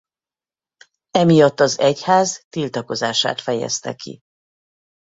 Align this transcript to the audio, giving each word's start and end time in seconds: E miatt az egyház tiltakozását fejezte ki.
E 1.11 1.23
miatt 1.23 1.59
az 1.59 1.79
egyház 1.79 2.43
tiltakozását 2.49 3.41
fejezte 3.41 3.95
ki. 3.95 4.19